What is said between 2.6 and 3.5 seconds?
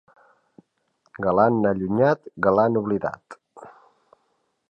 oblidat.